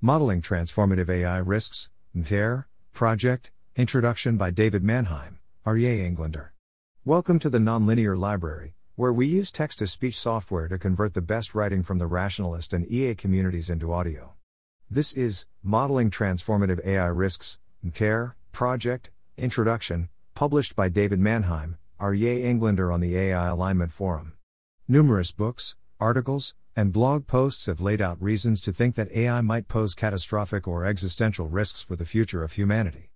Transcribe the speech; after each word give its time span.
Modeling 0.00 0.42
Transformative 0.42 1.10
AI 1.10 1.38
Risks, 1.38 1.90
MTAIR, 2.16 2.66
Project, 2.92 3.50
Introduction 3.74 4.36
by 4.36 4.52
David 4.52 4.84
Manheim, 4.84 5.40
Aryeh 5.66 6.06
Englander. 6.06 6.52
Welcome 7.04 7.40
to 7.40 7.50
the 7.50 7.58
Nonlinear 7.58 8.16
Library, 8.16 8.76
where 8.94 9.12
we 9.12 9.26
use 9.26 9.50
text 9.50 9.80
to 9.80 9.88
speech 9.88 10.16
software 10.16 10.68
to 10.68 10.78
convert 10.78 11.14
the 11.14 11.20
best 11.20 11.52
writing 11.52 11.82
from 11.82 11.98
the 11.98 12.06
rationalist 12.06 12.72
and 12.72 12.88
EA 12.88 13.16
communities 13.16 13.68
into 13.68 13.92
audio. 13.92 14.34
This 14.88 15.12
is 15.14 15.46
Modeling 15.64 16.10
Transformative 16.12 16.78
AI 16.86 17.08
Risks, 17.08 17.58
MTAIR, 17.84 18.34
Project, 18.52 19.10
Introduction, 19.36 20.10
published 20.36 20.76
by 20.76 20.88
David 20.88 21.18
Manheim, 21.18 21.76
Aryeh 21.98 22.44
Englander 22.44 22.92
on 22.92 23.00
the 23.00 23.16
AI 23.16 23.48
Alignment 23.48 23.90
Forum. 23.90 24.34
Numerous 24.86 25.32
books, 25.32 25.74
articles, 25.98 26.54
and 26.78 26.92
blog 26.92 27.26
posts 27.26 27.66
have 27.66 27.80
laid 27.80 28.00
out 28.00 28.22
reasons 28.22 28.60
to 28.60 28.72
think 28.72 28.94
that 28.94 29.10
AI 29.10 29.40
might 29.40 29.66
pose 29.66 29.96
catastrophic 29.96 30.68
or 30.68 30.86
existential 30.86 31.48
risks 31.48 31.82
for 31.82 31.96
the 31.96 32.04
future 32.04 32.44
of 32.44 32.52
humanity. 32.52 33.10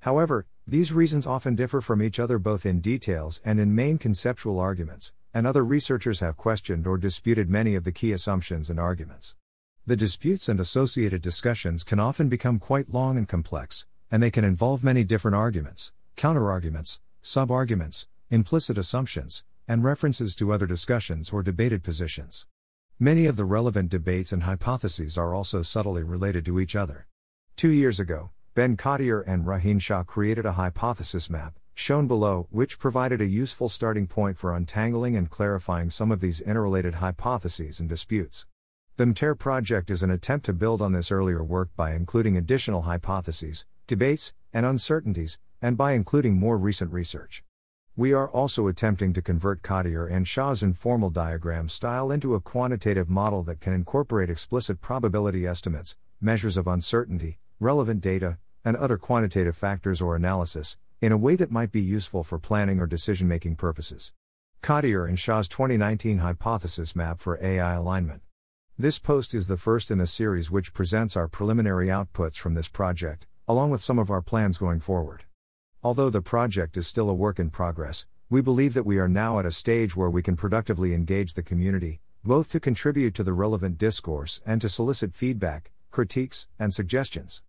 However, 0.00 0.46
these 0.66 0.92
reasons 0.92 1.24
often 1.24 1.54
differ 1.54 1.80
from 1.80 2.02
each 2.02 2.18
other 2.18 2.40
both 2.40 2.66
in 2.66 2.80
details 2.80 3.40
and 3.44 3.60
in 3.60 3.72
main 3.72 3.98
conceptual 3.98 4.58
arguments, 4.58 5.12
and 5.32 5.46
other 5.46 5.64
researchers 5.64 6.18
have 6.18 6.36
questioned 6.36 6.88
or 6.88 6.98
disputed 6.98 7.48
many 7.48 7.76
of 7.76 7.84
the 7.84 7.92
key 7.92 8.10
assumptions 8.10 8.68
and 8.68 8.80
arguments. 8.80 9.36
The 9.86 9.94
disputes 9.94 10.48
and 10.48 10.58
associated 10.58 11.22
discussions 11.22 11.84
can 11.84 12.00
often 12.00 12.28
become 12.28 12.58
quite 12.58 12.92
long 12.92 13.16
and 13.16 13.28
complex, 13.28 13.86
and 14.10 14.24
they 14.24 14.32
can 14.32 14.42
involve 14.42 14.82
many 14.82 15.04
different 15.04 15.36
arguments, 15.36 15.92
counterarguments, 16.16 16.98
sub 17.22 17.52
arguments, 17.52 18.08
implicit 18.28 18.76
assumptions, 18.76 19.44
and 19.68 19.84
references 19.84 20.34
to 20.34 20.52
other 20.52 20.66
discussions 20.66 21.30
or 21.30 21.44
debated 21.44 21.84
positions. 21.84 22.46
Many 23.00 23.26
of 23.26 23.34
the 23.34 23.44
relevant 23.44 23.88
debates 23.90 24.32
and 24.32 24.44
hypotheses 24.44 25.18
are 25.18 25.34
also 25.34 25.62
subtly 25.62 26.04
related 26.04 26.44
to 26.46 26.60
each 26.60 26.76
other. 26.76 27.08
Two 27.56 27.70
years 27.70 27.98
ago, 27.98 28.30
Ben 28.54 28.76
Cottier 28.76 29.24
and 29.26 29.44
Rohin 29.44 29.80
Shah 29.80 30.04
created 30.04 30.46
a 30.46 30.52
hypothesis 30.52 31.28
map, 31.28 31.58
shown 31.74 32.06
below, 32.06 32.46
which 32.50 32.78
provided 32.78 33.20
a 33.20 33.26
useful 33.26 33.68
starting 33.68 34.06
point 34.06 34.38
for 34.38 34.54
untangling 34.54 35.16
and 35.16 35.28
clarifying 35.28 35.90
some 35.90 36.12
of 36.12 36.20
these 36.20 36.40
interrelated 36.40 36.94
hypotheses 36.94 37.80
and 37.80 37.88
disputes. 37.88 38.46
The 38.96 39.06
MTAIR 39.06 39.40
project 39.40 39.90
is 39.90 40.04
an 40.04 40.10
attempt 40.12 40.46
to 40.46 40.52
build 40.52 40.80
on 40.80 40.92
this 40.92 41.10
earlier 41.10 41.42
work 41.42 41.70
by 41.74 41.94
including 41.94 42.36
additional 42.36 42.82
hypotheses, 42.82 43.66
debates, 43.88 44.34
and 44.52 44.64
uncertainties, 44.64 45.40
and 45.60 45.76
by 45.76 45.92
including 45.92 46.34
more 46.34 46.56
recent 46.56 46.92
research. 46.92 47.42
We 47.96 48.12
are 48.12 48.28
also 48.28 48.66
attempting 48.66 49.12
to 49.12 49.22
convert 49.22 49.62
Cottier 49.62 50.10
and 50.10 50.26
Shah's 50.26 50.64
informal 50.64 51.10
diagram 51.10 51.68
style 51.68 52.10
into 52.10 52.34
a 52.34 52.40
quantitative 52.40 53.08
model 53.08 53.44
that 53.44 53.60
can 53.60 53.72
incorporate 53.72 54.28
explicit 54.28 54.80
probability 54.80 55.46
estimates, 55.46 55.94
measures 56.20 56.56
of 56.56 56.66
uncertainty, 56.66 57.38
relevant 57.60 58.00
data, 58.00 58.38
and 58.64 58.76
other 58.76 58.96
quantitative 58.96 59.56
factors 59.56 60.00
or 60.00 60.16
analysis, 60.16 60.76
in 61.00 61.12
a 61.12 61.16
way 61.16 61.36
that 61.36 61.52
might 61.52 61.70
be 61.70 61.80
useful 61.80 62.24
for 62.24 62.36
planning 62.36 62.80
or 62.80 62.88
decision 62.88 63.28
making 63.28 63.54
purposes. 63.54 64.12
Cottier 64.60 65.08
and 65.08 65.16
Shah's 65.16 65.46
2019 65.46 66.18
hypothesis 66.18 66.96
map 66.96 67.20
for 67.20 67.38
AI 67.40 67.74
alignment. 67.74 68.22
This 68.76 68.98
post 68.98 69.34
is 69.34 69.46
the 69.46 69.56
first 69.56 69.92
in 69.92 70.00
a 70.00 70.06
series 70.08 70.50
which 70.50 70.74
presents 70.74 71.16
our 71.16 71.28
preliminary 71.28 71.86
outputs 71.86 72.38
from 72.38 72.54
this 72.54 72.68
project, 72.68 73.28
along 73.46 73.70
with 73.70 73.80
some 73.80 74.00
of 74.00 74.10
our 74.10 74.22
plans 74.22 74.58
going 74.58 74.80
forward. 74.80 75.26
Although 75.84 76.08
the 76.08 76.22
project 76.22 76.78
is 76.78 76.86
still 76.86 77.10
a 77.10 77.14
work 77.14 77.38
in 77.38 77.50
progress, 77.50 78.06
we 78.30 78.40
believe 78.40 78.72
that 78.72 78.86
we 78.86 78.96
are 78.96 79.06
now 79.06 79.38
at 79.38 79.44
a 79.44 79.52
stage 79.52 79.94
where 79.94 80.08
we 80.08 80.22
can 80.22 80.34
productively 80.34 80.94
engage 80.94 81.34
the 81.34 81.42
community, 81.42 82.00
both 82.24 82.50
to 82.52 82.58
contribute 82.58 83.14
to 83.16 83.22
the 83.22 83.34
relevant 83.34 83.76
discourse 83.76 84.40
and 84.46 84.62
to 84.62 84.70
solicit 84.70 85.14
feedback, 85.14 85.72
critiques, 85.90 86.48
and 86.58 86.72
suggestions. 86.72 87.42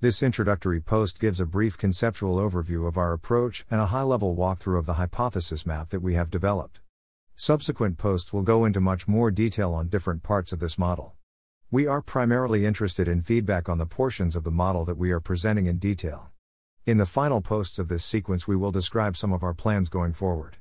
This 0.00 0.22
introductory 0.22 0.80
post 0.80 1.20
gives 1.20 1.38
a 1.38 1.44
brief 1.44 1.76
conceptual 1.76 2.36
overview 2.36 2.88
of 2.88 2.96
our 2.96 3.12
approach 3.12 3.66
and 3.70 3.78
a 3.78 3.92
high 3.92 4.04
level 4.04 4.34
walkthrough 4.34 4.78
of 4.78 4.86
the 4.86 4.94
hypothesis 4.94 5.66
map 5.66 5.90
that 5.90 6.00
we 6.00 6.14
have 6.14 6.30
developed. 6.30 6.80
Subsequent 7.34 7.98
posts 7.98 8.32
will 8.32 8.40
go 8.40 8.64
into 8.64 8.80
much 8.80 9.06
more 9.06 9.30
detail 9.30 9.74
on 9.74 9.88
different 9.88 10.22
parts 10.22 10.50
of 10.50 10.60
this 10.60 10.78
model. 10.78 11.14
We 11.70 11.86
are 11.86 12.00
primarily 12.00 12.64
interested 12.64 13.06
in 13.06 13.20
feedback 13.20 13.68
on 13.68 13.76
the 13.76 13.84
portions 13.84 14.34
of 14.34 14.44
the 14.44 14.50
model 14.50 14.86
that 14.86 14.96
we 14.96 15.10
are 15.10 15.20
presenting 15.20 15.66
in 15.66 15.76
detail. 15.76 16.31
In 16.84 16.98
the 16.98 17.06
final 17.06 17.40
posts 17.40 17.78
of 17.78 17.86
this 17.86 18.04
sequence, 18.04 18.48
we 18.48 18.56
will 18.56 18.72
describe 18.72 19.16
some 19.16 19.32
of 19.32 19.44
our 19.44 19.54
plans 19.54 19.88
going 19.88 20.12
forward. 20.12 20.56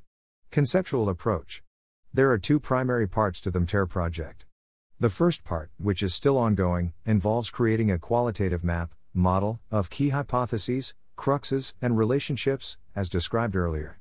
Conceptual 0.52 1.10
approach. 1.10 1.64
There 2.14 2.30
are 2.30 2.38
two 2.38 2.60
primary 2.60 3.08
parts 3.08 3.42
to 3.42 3.50
the 3.50 3.58
MTAIR 3.58 3.90
project. 3.90 4.46
The 5.00 5.10
first 5.10 5.44
part, 5.44 5.72
which 5.80 6.04
is 6.04 6.14
still 6.14 6.38
ongoing, 6.38 6.94
involves 7.08 7.50
creating 7.50 7.90
a 7.90 7.98
qualitative 7.98 8.64
map, 8.64 8.94
model, 9.16 9.62
of 9.72 9.90
key 9.90 10.10
hypotheses, 10.10 10.94
cruxes, 11.18 11.74
and 11.82 11.98
relationships, 11.98 12.78
as 12.96 13.10
described 13.10 13.56
earlier. 13.56 14.00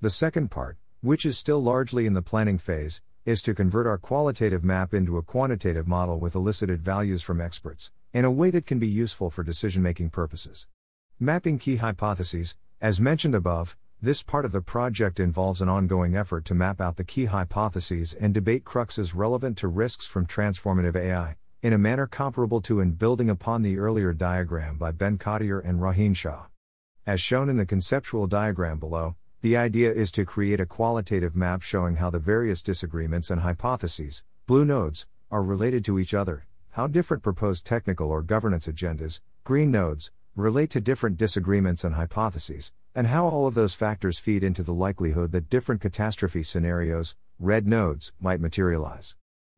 The 0.00 0.08
second 0.08 0.50
part, 0.50 0.78
which 1.02 1.26
is 1.26 1.36
still 1.36 1.62
largely 1.62 2.06
in 2.06 2.14
the 2.14 2.22
planning 2.22 2.56
phase, 2.56 3.02
is 3.26 3.42
to 3.42 3.54
convert 3.54 3.86
our 3.86 3.98
qualitative 3.98 4.64
map 4.64 4.94
into 4.94 5.18
a 5.18 5.22
quantitative 5.22 5.86
model 5.86 6.18
with 6.18 6.34
elicited 6.34 6.80
values 6.80 7.20
from 7.20 7.42
experts, 7.42 7.90
in 8.14 8.24
a 8.24 8.30
way 8.30 8.48
that 8.48 8.64
can 8.64 8.78
be 8.78 8.88
useful 8.88 9.28
for 9.28 9.42
decision 9.44 9.82
making 9.82 10.08
purposes. 10.08 10.66
Mapping 11.20 11.58
key 11.58 11.74
hypotheses, 11.74 12.56
as 12.80 13.00
mentioned 13.00 13.34
above, 13.34 13.76
this 14.00 14.22
part 14.22 14.44
of 14.44 14.52
the 14.52 14.62
project 14.62 15.18
involves 15.18 15.60
an 15.60 15.68
ongoing 15.68 16.14
effort 16.14 16.44
to 16.44 16.54
map 16.54 16.80
out 16.80 16.96
the 16.96 17.02
key 17.02 17.24
hypotheses 17.24 18.14
and 18.14 18.32
debate 18.32 18.62
cruxes 18.62 19.16
relevant 19.16 19.58
to 19.58 19.66
risks 19.66 20.06
from 20.06 20.26
transformative 20.26 20.94
AI, 20.94 21.34
in 21.60 21.72
a 21.72 21.78
manner 21.78 22.06
comparable 22.06 22.60
to 22.60 22.78
and 22.78 23.00
building 23.00 23.28
upon 23.28 23.62
the 23.62 23.78
earlier 23.78 24.12
diagram 24.12 24.78
by 24.78 24.92
Ben 24.92 25.18
Cottier 25.18 25.58
and 25.58 25.80
Rohin 25.80 26.14
Shah. 26.14 26.46
As 27.04 27.20
shown 27.20 27.48
in 27.48 27.56
the 27.56 27.66
conceptual 27.66 28.28
diagram 28.28 28.78
below, 28.78 29.16
the 29.40 29.56
idea 29.56 29.92
is 29.92 30.12
to 30.12 30.24
create 30.24 30.60
a 30.60 30.66
qualitative 30.66 31.34
map 31.34 31.62
showing 31.62 31.96
how 31.96 32.10
the 32.10 32.20
various 32.20 32.62
disagreements 32.62 33.28
and 33.28 33.40
hypotheses, 33.40 34.22
blue 34.46 34.64
nodes, 34.64 35.08
are 35.32 35.42
related 35.42 35.84
to 35.86 35.98
each 35.98 36.14
other, 36.14 36.46
how 36.70 36.86
different 36.86 37.24
proposed 37.24 37.66
technical 37.66 38.08
or 38.08 38.22
governance 38.22 38.68
agendas, 38.68 39.20
green 39.42 39.72
nodes, 39.72 40.12
relate 40.38 40.70
to 40.70 40.80
different 40.80 41.16
disagreements 41.16 41.82
and 41.82 41.96
hypotheses, 41.96 42.72
and 42.94 43.08
how 43.08 43.26
all 43.26 43.48
of 43.48 43.54
those 43.54 43.74
factors 43.74 44.20
feed 44.20 44.44
into 44.44 44.62
the 44.62 44.72
likelihood 44.72 45.32
that 45.32 45.50
different 45.50 45.80
catastrophe 45.80 46.44
scenarios, 46.44 47.16
red 47.40 47.66
nodes, 47.66 48.12
might 48.20 48.40
materialize. 48.40 49.16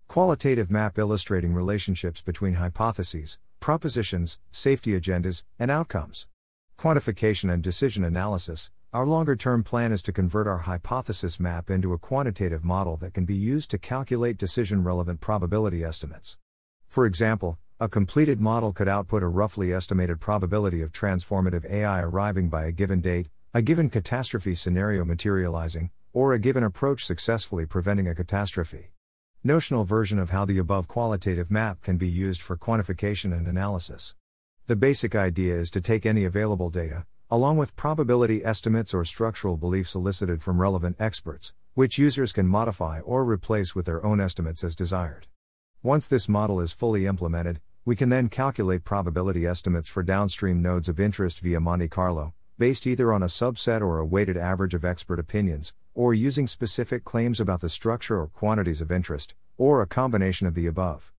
Qualitative 0.09 0.71
map 0.71 0.99
illustrating 0.99 1.53
relationships 1.53 2.23
between 2.23 2.55
hypotheses, 2.55 3.39
propositions, 3.61 4.39
safety 4.51 4.99
agendas, 4.99 5.45
and 5.59 5.71
outcomes. 5.71 6.27
Quantification 6.79 7.53
and 7.53 7.63
decision 7.63 8.03
analysis. 8.03 8.71
Our 8.95 9.05
longer 9.05 9.37
term 9.37 9.63
plan 9.63 9.93
is 9.93 10.03
to 10.05 10.13
convert 10.13 10.47
our 10.47 10.61
hypothesis 10.61 11.39
map 11.39 11.69
into 11.69 11.93
a 11.93 11.99
quantitative 11.99 12.65
model 12.65 12.97
that 12.97 13.13
can 13.13 13.27
be 13.27 13.37
used 13.37 13.71
to 13.73 13.79
calculate 13.79 14.39
decision 14.39 14.83
relevant 14.83 15.21
probability 15.21 15.85
estimates. 15.85 16.39
For 16.89 17.05
example, 17.05 17.59
a 17.83 17.89
completed 17.89 18.39
model 18.43 18.75
could 18.75 18.89
output 18.89 19.23
a 19.23 19.27
roughly 19.27 19.73
estimated 19.73 20.21
probability 20.21 20.83
of 20.83 20.93
transformative 20.93 21.65
AI 21.65 22.03
arriving 22.03 22.51
by 22.51 22.67
a 22.67 22.73
given 22.73 23.01
date, 23.01 23.31
a 23.55 23.63
given 23.63 23.89
catastrophe 23.89 24.55
scenario 24.55 25.03
materializing, 25.03 25.91
or 26.13 26.35
a 26.35 26.39
given 26.39 26.63
approach 26.63 27.07
successfully 27.07 27.65
preventing 27.65 28.07
a 28.07 28.15
catastrophe. 28.15 28.91
Notional 29.43 29.87
version 29.87 30.19
of 30.19 30.29
how 30.29 30.45
the 30.45 30.59
above 30.59 30.89
qualitative 30.89 31.51
map 31.51 31.81
can 31.81 31.97
be 31.97 32.07
used 32.07 32.43
for 32.43 32.55
quantification 32.55 33.33
and 33.35 33.49
analysis. 33.49 34.15
The 34.67 34.77
basic 34.77 35.15
idea 35.15 35.55
is 35.55 35.71
to 35.71 35.81
take 35.81 36.05
any 36.05 36.27
available 36.27 36.69
data, 36.69 37.07
along 37.31 37.57
with 37.57 37.77
probability 37.77 38.45
estimates 38.45 38.93
or 38.93 39.07
structural 39.07 39.57
beliefs 39.57 39.95
elicited 39.95 40.43
from 40.43 40.61
relevant 40.61 40.97
experts, 41.01 41.55
which 41.73 41.97
users 41.97 42.35
can 42.35 42.47
modify 42.47 43.01
or 43.01 43.25
replace 43.25 43.75
with 43.75 43.87
their 43.87 44.05
own 44.05 44.21
estimates 44.21 44.63
as 44.63 44.77
desired. 44.77 45.29
Once 45.83 46.07
this 46.07 46.29
model 46.29 46.61
is 46.61 46.73
fully 46.73 47.07
implemented, 47.07 47.59
we 47.85 47.97
can 47.97 48.11
then 48.11 48.29
calculate 48.29 48.85
probability 48.85 49.47
estimates 49.47 49.89
for 49.89 50.03
downstream 50.03 50.61
nodes 50.61 50.89
of 50.89 51.01
interest 51.01 51.41
via 51.41 51.59
Monte 51.59 51.89
Carlo, 51.89 52.35
based 52.59 52.87
either 52.87 53.13
on 53.13 53.23
a 53.23 53.27
subset 53.27 53.81
or 53.81 53.99
a 53.99 54.05
weighted 54.05 54.37
average 54.37 54.75
of 54.75 54.85
expert 54.85 55.19
opinions, 55.19 55.73
or 55.95 56.13
using 56.13 56.47
specific 56.47 57.05
claims 57.05 57.41
about 57.41 57.61
the 57.63 57.69
structure 57.71 58.21
or 58.21 58.27
quantities 58.27 58.83
of 58.83 58.93
interest, 58.93 59.35
or 59.57 59.81
a 59.81 59.87
combination 59.87 60.47
of 60.47 60.55
the 60.55 60.67
above. 60.67 61.11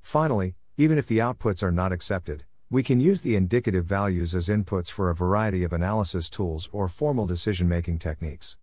Finally, 0.00 0.54
even 0.78 0.96
if 0.96 1.06
the 1.06 1.18
outputs 1.18 1.62
are 1.62 1.72
not 1.72 1.92
accepted, 1.92 2.44
we 2.70 2.82
can 2.82 2.98
use 2.98 3.20
the 3.20 3.36
indicative 3.36 3.84
values 3.84 4.34
as 4.34 4.48
inputs 4.48 4.90
for 4.90 5.10
a 5.10 5.14
variety 5.14 5.64
of 5.64 5.72
analysis 5.72 6.30
tools 6.30 6.68
or 6.72 6.88
formal 6.88 7.26
decision 7.26 7.68
making 7.68 7.98
techniques. 7.98 8.56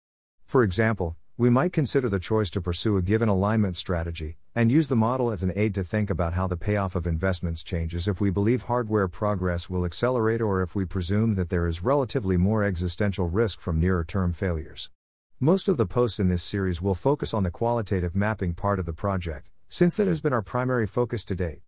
For 0.46 0.64
example, 0.64 1.16
we 1.38 1.50
might 1.50 1.72
consider 1.72 2.10
the 2.10 2.20
choice 2.20 2.50
to 2.52 2.62
pursue 2.62 2.98
a 2.98 3.02
given 3.02 3.30
alignment 3.30 3.76
strategy, 3.78 4.38
and 4.56 4.72
use 4.72 4.88
the 4.88 4.96
model 4.96 5.32
as 5.32 5.42
an 5.42 5.52
aid 5.56 5.74
to 5.74 5.84
think 5.84 6.10
about 6.10 6.34
how 6.34 6.46
the 6.46 6.56
payoff 6.56 6.96
of 6.96 7.08
investments 7.08 7.64
changes 7.64 8.08
if 8.08 8.22
we 8.22 8.30
believe 8.30 8.64
hardware 8.64 9.08
progress 9.08 9.70
will 9.70 9.84
accelerate 9.84 10.42
or 10.42 10.62
if 10.62 10.76
we 10.76 10.86
presume 10.86 11.34
that 11.36 11.50
there 11.50 11.68
is 11.68 11.84
relatively 11.84 12.38
more 12.38 12.64
existential 12.64 13.28
risk 13.28 13.60
from 13.60 13.80
nearer 13.80 14.04
term 14.04 14.32
failures. 14.32 14.92
Most 15.40 15.68
of 15.68 15.78
the 15.78 15.88
posts 15.88 16.20
in 16.20 16.30
this 16.30 16.44
series 16.44 16.82
will 16.82 16.96
focus 16.96 17.34
on 17.34 17.44
the 17.44 17.52
qualitative 17.52 18.16
mapping 18.16 18.54
part 18.54 18.80
of 18.80 18.86
the 18.86 18.94
project, 18.94 19.50
since 19.68 19.96
that 19.96 20.08
has 20.08 20.22
been 20.22 20.34
our 20.34 20.44
primary 20.44 20.88
focus 20.88 21.26
to 21.26 21.36
date. 21.36 21.62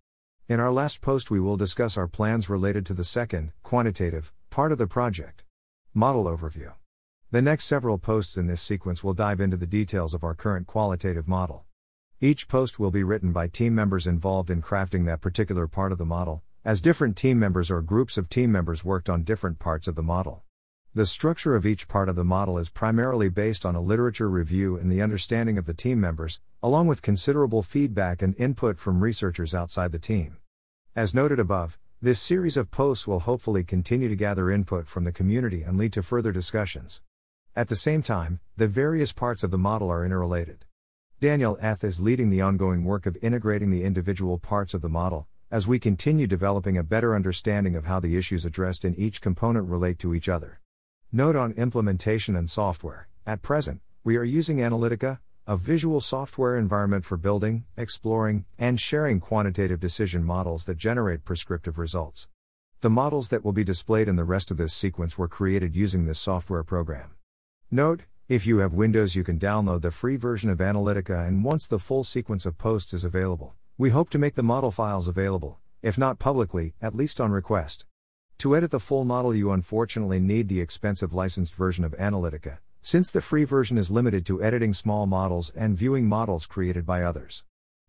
In 0.48 0.60
our 0.60 0.72
last 0.72 1.00
post, 1.00 1.28
we 1.28 1.40
will 1.40 1.56
discuss 1.56 1.96
our 1.96 2.06
plans 2.06 2.48
related 2.48 2.86
to 2.86 2.94
the 2.94 3.04
second, 3.04 3.52
quantitative, 3.64 4.32
part 4.48 4.70
of 4.70 4.78
the 4.78 4.86
project. 4.86 5.44
Model 5.92 6.24
Overview. 6.24 6.72
The 7.32 7.42
next 7.42 7.64
several 7.64 7.98
posts 7.98 8.36
in 8.36 8.46
this 8.46 8.62
sequence 8.62 9.02
will 9.02 9.12
dive 9.12 9.40
into 9.40 9.56
the 9.56 9.66
details 9.66 10.14
of 10.14 10.22
our 10.22 10.34
current 10.34 10.68
qualitative 10.68 11.26
model. 11.26 11.65
Each 12.18 12.48
post 12.48 12.78
will 12.78 12.90
be 12.90 13.04
written 13.04 13.32
by 13.32 13.46
team 13.46 13.74
members 13.74 14.06
involved 14.06 14.48
in 14.48 14.62
crafting 14.62 15.04
that 15.04 15.20
particular 15.20 15.66
part 15.66 15.92
of 15.92 15.98
the 15.98 16.06
model, 16.06 16.42
as 16.64 16.80
different 16.80 17.14
team 17.14 17.38
members 17.38 17.70
or 17.70 17.82
groups 17.82 18.16
of 18.16 18.30
team 18.30 18.50
members 18.50 18.82
worked 18.82 19.10
on 19.10 19.22
different 19.22 19.58
parts 19.58 19.86
of 19.86 19.96
the 19.96 20.02
model. 20.02 20.42
The 20.94 21.04
structure 21.04 21.54
of 21.54 21.66
each 21.66 21.88
part 21.88 22.08
of 22.08 22.16
the 22.16 22.24
model 22.24 22.56
is 22.56 22.70
primarily 22.70 23.28
based 23.28 23.66
on 23.66 23.74
a 23.74 23.82
literature 23.82 24.30
review 24.30 24.78
and 24.78 24.90
the 24.90 25.02
understanding 25.02 25.58
of 25.58 25.66
the 25.66 25.74
team 25.74 26.00
members, 26.00 26.40
along 26.62 26.86
with 26.86 27.02
considerable 27.02 27.62
feedback 27.62 28.22
and 28.22 28.34
input 28.38 28.78
from 28.78 29.04
researchers 29.04 29.54
outside 29.54 29.92
the 29.92 29.98
team. 29.98 30.38
As 30.94 31.14
noted 31.14 31.38
above, 31.38 31.78
this 32.00 32.18
series 32.18 32.56
of 32.56 32.70
posts 32.70 33.06
will 33.06 33.20
hopefully 33.20 33.62
continue 33.62 34.08
to 34.08 34.16
gather 34.16 34.50
input 34.50 34.86
from 34.88 35.04
the 35.04 35.12
community 35.12 35.62
and 35.62 35.76
lead 35.76 35.92
to 35.92 36.02
further 36.02 36.32
discussions. 36.32 37.02
At 37.54 37.68
the 37.68 37.76
same 37.76 38.02
time, 38.02 38.40
the 38.56 38.68
various 38.68 39.12
parts 39.12 39.44
of 39.44 39.50
the 39.50 39.58
model 39.58 39.90
are 39.90 40.04
interrelated. 40.04 40.65
Daniel 41.18 41.56
Eth. 41.62 41.82
is 41.82 42.02
leading 42.02 42.28
the 42.28 42.42
ongoing 42.42 42.84
work 42.84 43.06
of 43.06 43.16
integrating 43.22 43.70
the 43.70 43.84
individual 43.84 44.36
parts 44.36 44.74
of 44.74 44.82
the 44.82 44.88
model, 44.90 45.26
as 45.50 45.66
we 45.66 45.78
continue 45.78 46.26
developing 46.26 46.76
a 46.76 46.82
better 46.82 47.14
understanding 47.14 47.74
of 47.74 47.86
how 47.86 47.98
the 47.98 48.18
issues 48.18 48.44
addressed 48.44 48.84
in 48.84 48.94
each 48.96 49.22
component 49.22 49.66
relate 49.66 49.98
to 49.98 50.14
each 50.14 50.28
other. 50.28 50.60
Note 51.10 51.34
on 51.34 51.52
implementation 51.52 52.36
and 52.36 52.50
software. 52.50 53.08
At 53.26 53.40
present, 53.40 53.80
we 54.04 54.18
are 54.18 54.24
using 54.24 54.58
Analytica, 54.58 55.20
a 55.46 55.56
visual 55.56 56.02
software 56.02 56.58
environment 56.58 57.06
for 57.06 57.16
building, 57.16 57.64
exploring, 57.78 58.44
and 58.58 58.78
sharing 58.78 59.18
quantitative 59.18 59.80
decision 59.80 60.22
models 60.22 60.66
that 60.66 60.76
generate 60.76 61.24
prescriptive 61.24 61.78
results. 61.78 62.28
The 62.82 62.90
models 62.90 63.30
that 63.30 63.42
will 63.42 63.54
be 63.54 63.64
displayed 63.64 64.06
in 64.06 64.16
the 64.16 64.24
rest 64.24 64.50
of 64.50 64.58
this 64.58 64.74
sequence 64.74 65.16
were 65.16 65.28
created 65.28 65.74
using 65.74 66.04
this 66.04 66.18
software 66.18 66.62
program. 66.62 67.12
Note, 67.70 68.02
if 68.28 68.44
you 68.44 68.58
have 68.58 68.72
Windows, 68.72 69.14
you 69.14 69.22
can 69.22 69.38
download 69.38 69.82
the 69.82 69.92
free 69.92 70.16
version 70.16 70.50
of 70.50 70.58
Analytica, 70.58 71.28
and 71.28 71.44
once 71.44 71.68
the 71.68 71.78
full 71.78 72.02
sequence 72.02 72.44
of 72.44 72.58
posts 72.58 72.92
is 72.92 73.04
available, 73.04 73.54
we 73.78 73.90
hope 73.90 74.10
to 74.10 74.18
make 74.18 74.34
the 74.34 74.42
model 74.42 74.72
files 74.72 75.06
available, 75.06 75.60
if 75.80 75.96
not 75.96 76.18
publicly, 76.18 76.74
at 76.82 76.96
least 76.96 77.20
on 77.20 77.30
request. 77.30 77.86
To 78.38 78.56
edit 78.56 78.72
the 78.72 78.80
full 78.80 79.04
model, 79.04 79.32
you 79.32 79.52
unfortunately 79.52 80.18
need 80.18 80.48
the 80.48 80.60
expensive 80.60 81.12
licensed 81.12 81.54
version 81.54 81.84
of 81.84 81.92
Analytica, 81.92 82.58
since 82.82 83.12
the 83.12 83.20
free 83.20 83.44
version 83.44 83.78
is 83.78 83.92
limited 83.92 84.26
to 84.26 84.42
editing 84.42 84.72
small 84.72 85.06
models 85.06 85.52
and 85.54 85.76
viewing 85.76 86.08
models 86.08 86.46
created 86.46 86.84
by 86.84 87.04
others. 87.04 87.44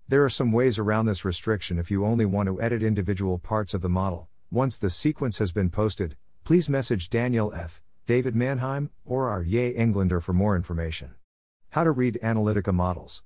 There 0.08 0.24
are 0.24 0.30
some 0.30 0.52
ways 0.52 0.78
around 0.78 1.08
this 1.08 1.26
restriction 1.26 1.80
if 1.80 1.90
you 1.90 2.06
only 2.06 2.26
want 2.26 2.46
to 2.46 2.62
edit 2.62 2.84
individual 2.84 3.40
parts 3.40 3.74
of 3.74 3.82
the 3.82 3.90
model. 3.90 4.30
Once 4.52 4.78
the 4.78 4.92
sequence 4.92 5.40
has 5.40 5.52
been 5.52 5.72
posted, 5.72 6.16
please 6.44 6.70
message 6.70 7.10
Daniel 7.10 7.52
Eth., 7.56 7.82
David 8.08 8.38
Manheim, 8.38 8.90
or 9.04 9.28
Aryeh 9.28 9.78
Englander 9.78 10.22
for 10.22 10.32
more 10.32 10.56
information. 10.56 11.16
How 11.72 11.84
to 11.84 11.92
read 11.92 12.18
Analytica 12.24 12.74
models. 12.74 13.24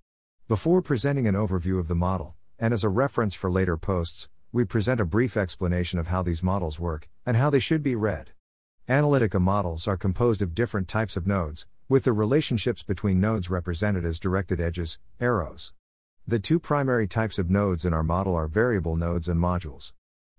Before 0.48 0.82
presenting 0.82 1.28
an 1.28 1.36
overview 1.36 1.78
of 1.80 1.88
the 1.88 1.94
model, 1.94 2.34
and 2.58 2.74
as 2.74 2.84
a 2.84 2.90
reference 2.90 3.36
for 3.36 3.52
later 3.52 3.78
posts, 3.78 4.28
we 4.52 4.66
present 4.66 5.00
a 5.00 5.06
brief 5.06 5.38
explanation 5.38 6.00
of 6.00 6.08
how 6.08 6.24
these 6.24 6.42
models 6.42 6.80
work, 6.80 7.08
and 7.28 7.38
how 7.38 7.52
they 7.52 7.60
should 7.60 7.84
be 7.84 7.96
read. 7.96 8.32
Analytica 8.90 9.40
models 9.40 9.88
are 9.88 9.98
composed 9.98 10.42
of 10.42 10.56
different 10.56 10.88
types 10.88 11.16
of 11.16 11.28
nodes, 11.28 11.68
with 11.88 12.06
the 12.06 12.12
relationships 12.12 12.82
between 12.82 13.22
nodes 13.22 13.52
represented 13.52 14.04
as 14.04 14.20
directed 14.20 14.60
edges, 14.60 14.98
arrows. 15.20 15.74
The 16.26 16.40
two 16.40 16.60
primary 16.60 17.08
types 17.08 17.38
of 17.38 17.52
nodes 17.52 17.86
in 17.86 17.94
our 17.94 18.02
model 18.02 18.34
are 18.36 18.48
variable 18.48 18.96
nodes 18.96 19.30
and 19.30 19.40
modules. 19.40 19.94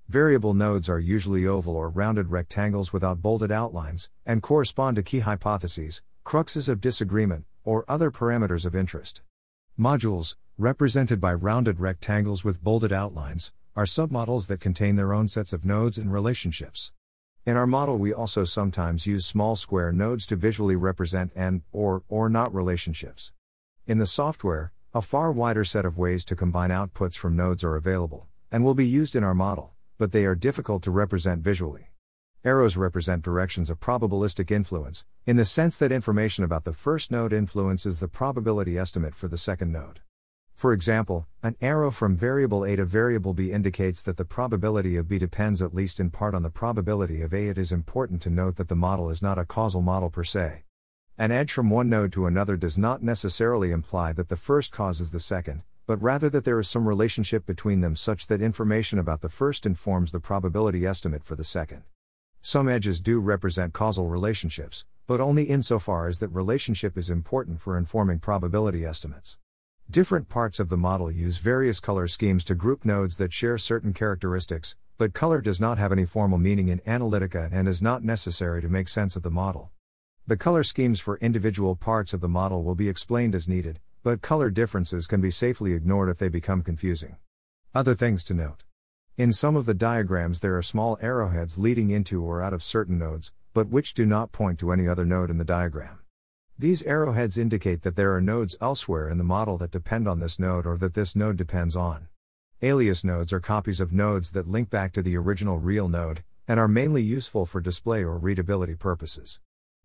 Variable 0.09 0.53
nodes 0.53 0.89
are 0.89 0.99
usually 0.99 1.47
oval 1.47 1.75
or 1.75 1.89
rounded 1.89 2.31
rectangles 2.31 2.93
without 2.93 3.23
bolded 3.23 3.51
outlines, 3.51 4.11
and 4.27 4.43
correspond 4.43 4.97
to 4.97 5.03
key 5.03 5.21
hypotheses, 5.21 6.03
cruxes 6.25 6.69
of 6.69 6.81
disagreement, 6.81 7.47
or 7.65 7.85
other 7.89 8.11
parameters 8.11 8.67
of 8.67 8.75
interest. 8.75 9.23
Modules, 9.79 10.37
represented 10.59 11.21
by 11.21 11.33
rounded 11.33 11.81
rectangles 11.81 12.45
with 12.45 12.63
bolded 12.63 12.93
outlines, 12.93 13.53
are 13.75 13.87
submodels 13.87 14.49
that 14.49 14.61
contain 14.61 14.97
their 14.97 15.15
own 15.15 15.29
sets 15.29 15.55
of 15.55 15.65
nodes 15.65 15.97
and 15.97 16.13
relationships. 16.13 16.93
In 17.47 17.57
our 17.57 17.67
model 17.67 17.97
we 17.97 18.13
also 18.13 18.45
sometimes 18.45 19.07
use 19.07 19.25
small 19.25 19.57
square 19.57 19.93
nodes 19.93 20.27
to 20.27 20.37
visually 20.37 20.77
represent 20.77 21.33
and 21.35 21.63
or 21.73 22.03
or 22.09 22.29
not 22.29 22.55
relationships. 22.55 23.33
In 23.87 23.99
the 23.99 24.07
software, 24.07 24.73
a 24.93 25.01
far 25.01 25.33
wider 25.33 25.65
set 25.65 25.87
of 25.87 25.97
ways 25.97 26.25
to 26.27 26.37
combine 26.37 26.71
outputs 26.71 27.17
from 27.17 27.35
nodes 27.35 27.65
are 27.65 27.77
available 27.77 28.29
and 28.51 28.63
will 28.63 28.75
be 28.75 28.87
used 28.87 29.17
in 29.17 29.25
our 29.25 29.35
model, 29.35 29.73
but 30.03 30.11
they 30.11 30.25
are 30.25 30.35
difficult 30.35 30.83
to 30.83 30.91
represent 30.91 31.45
visually. 31.45 31.93
Arrows 32.45 32.77
represent 32.77 33.23
directions 33.23 33.71
of 33.71 33.79
probabilistic 33.79 34.51
influence, 34.51 35.05
in 35.27 35.37
the 35.37 35.45
sense 35.45 35.79
that 35.79 35.93
information 35.93 36.43
about 36.43 36.65
the 36.65 36.73
first 36.73 37.13
node 37.13 37.33
influences 37.33 38.01
the 38.01 38.09
probability 38.09 38.77
estimate 38.77 39.15
for 39.15 39.29
the 39.29 39.39
second 39.39 39.71
node. 39.71 40.01
For 40.57 40.73
example, 40.73 41.29
an 41.45 41.55
arrow 41.61 41.93
from 41.93 42.17
variable 42.17 42.65
A 42.65 42.75
to 42.75 42.85
variable 42.85 43.33
B 43.33 43.53
indicates 43.53 44.03
that 44.03 44.17
the 44.17 44.25
probability 44.25 44.97
of 44.97 45.07
B 45.07 45.21
depends 45.21 45.63
at 45.63 45.73
least 45.73 46.01
in 46.01 46.11
part 46.11 46.35
on 46.35 46.43
the 46.43 46.51
probability 46.51 47.23
of 47.23 47.33
A. 47.33 47.47
It 47.47 47.57
is 47.57 47.71
important 47.71 48.21
to 48.23 48.29
note 48.29 48.57
that 48.57 48.67
the 48.67 48.75
model 48.75 49.09
is 49.09 49.23
not 49.23 49.39
a 49.39 49.45
causal 49.45 49.83
model 49.83 50.11
per 50.11 50.25
se. 50.25 50.65
An 51.17 51.31
edge 51.31 51.53
from 51.53 51.71
one 51.71 51.89
node 51.89 52.13
to 52.15 52.27
another 52.27 52.57
does 52.57 52.77
not 52.77 53.05
necessarily 53.05 53.71
imply 53.71 54.13
that 54.15 54.31
the 54.31 54.35
first 54.35 54.73
causes 54.73 55.13
the 55.13 55.21
second, 55.21 55.63
but 55.87 56.01
rather 56.03 56.31
that 56.31 56.45
there 56.45 56.59
is 56.61 56.69
some 56.69 56.87
relationship 56.87 57.45
between 57.45 57.81
them 57.81 57.97
such 57.97 58.27
that 58.27 58.41
information 58.41 58.99
about 58.99 59.21
the 59.21 59.29
first 59.29 59.67
informs 59.67 60.13
the 60.13 60.21
probability 60.21 60.87
estimate 60.87 61.25
for 61.25 61.37
the 61.37 61.45
second. 61.45 61.83
Some 62.41 62.69
edges 62.69 63.01
do 63.01 63.21
represent 63.21 63.73
causal 63.73 64.09
relationships, 64.09 64.85
but 65.07 65.21
only 65.21 65.45
insofar 65.45 66.09
as 66.09 66.21
that 66.21 66.29
relationship 66.29 66.97
is 66.97 67.11
important 67.11 67.61
for 67.61 67.77
informing 67.77 68.19
probability 68.19 68.85
estimates. 68.85 69.39
Different 69.91 70.29
parts 70.29 70.59
of 70.59 70.69
the 70.69 70.77
model 70.77 71.11
use 71.11 71.39
various 71.39 71.81
color 71.81 72.09
schemes 72.09 72.45
to 72.47 72.55
group 72.55 72.85
nodes 72.85 73.17
that 73.19 73.33
share 73.33 73.59
certain 73.59 73.93
characteristics, 73.93 74.77
but 74.97 75.13
color 75.13 75.41
does 75.41 75.61
not 75.61 75.79
have 75.79 75.93
any 75.93 76.05
formal 76.05 76.39
meaning 76.39 76.69
in 76.69 76.79
Analytica 76.81 77.51
and 77.53 77.69
is 77.69 77.83
not 77.83 78.05
necessary 78.05 78.63
to 78.63 78.69
make 78.69 78.89
sense 78.89 79.17
of 79.17 79.23
the 79.23 79.31
model. 79.31 79.71
The 80.27 80.37
color 80.37 80.63
schemes 80.63 81.01
for 81.01 81.19
individual 81.19 81.75
parts 81.75 82.15
of 82.15 82.21
the 82.21 82.29
model 82.29 82.63
will 82.63 82.77
be 82.77 82.89
explained 82.89 83.35
as 83.35 83.49
needed, 83.49 83.81
but 84.03 84.23
color 84.23 84.51
differences 84.51 85.07
can 85.07 85.21
be 85.21 85.31
safely 85.31 85.75
ignored 85.75 86.09
if 86.09 86.19
they 86.19 86.29
become 86.29 86.63
confusing. 86.63 87.17
Other 87.75 87.95
things 87.95 88.25
to 88.25 88.35
note. 88.35 88.65
In 89.17 89.33
some 89.33 89.57
of 89.57 89.67
the 89.67 89.75
diagrams, 89.75 90.41
there 90.41 90.57
are 90.57 90.63
small 90.63 90.99
arrowheads 91.01 91.59
leading 91.59 91.91
into 91.91 92.25
or 92.25 92.43
out 92.43 92.53
of 92.53 92.63
certain 92.63 92.99
nodes, 92.99 93.33
but 93.55 93.69
which 93.69 93.95
do 93.95 94.05
not 94.07 94.33
point 94.33 94.59
to 94.59 94.73
any 94.73 94.89
other 94.89 95.05
node 95.05 95.31
in 95.31 95.39
the 95.39 95.45
diagram. 95.45 96.01
These 96.59 96.83
arrowheads 96.83 97.39
indicate 97.39 97.83
that 97.83 97.97
there 97.97 98.15
are 98.15 98.21
nodes 98.21 98.57
elsewhere 98.61 99.09
in 99.09 99.19
the 99.19 99.25
model 99.25 99.59
that 99.59 99.71
depend 99.71 100.09
on 100.09 100.21
this 100.21 100.39
node 100.39 100.67
or 100.67 100.77
that 100.79 100.95
this 100.95 101.15
node 101.15 101.37
depends 101.37 101.77
on. 101.77 102.09
Alias 102.63 103.05
nodes 103.05 103.33
are 103.33 103.41
copies 103.41 103.81
of 103.81 103.93
nodes 103.93 104.31
that 104.31 104.49
link 104.49 104.71
back 104.71 104.93
to 104.93 105.03
the 105.03 105.17
original 105.17 105.59
real 105.59 105.89
node, 105.89 106.23
and 106.47 106.61
are 106.61 106.69
mainly 106.69 107.03
useful 107.03 107.47
for 107.47 107.61
display 107.61 108.05
or 108.05 108.19
readability 108.19 108.75
purposes. 108.75 109.41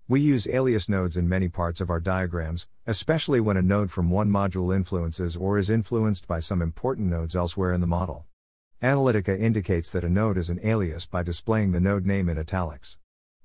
We 0.10 0.22
use 0.22 0.48
alias 0.48 0.88
nodes 0.88 1.18
in 1.18 1.28
many 1.28 1.50
parts 1.50 1.82
of 1.82 1.90
our 1.90 2.00
diagrams, 2.00 2.66
especially 2.86 3.42
when 3.42 3.58
a 3.58 3.62
node 3.62 3.92
from 3.92 4.10
one 4.10 4.30
module 4.30 4.74
influences 4.74 5.36
or 5.36 5.58
is 5.58 5.70
influenced 5.70 6.30
by 6.30 6.40
some 6.40 6.62
important 6.62 7.10
nodes 7.10 7.36
elsewhere 7.36 7.74
in 7.74 7.82
the 7.82 7.88
model. 7.88 8.26
Analytica 8.82 9.38
indicates 9.38 9.90
that 9.90 10.06
a 10.06 10.10
node 10.10 10.38
is 10.38 10.50
an 10.50 10.62
alias 10.64 11.06
by 11.06 11.24
displaying 11.24 11.74
the 11.74 11.82
node 11.82 12.06
name 12.06 12.30
in 12.30 12.38
italics. 12.38 12.98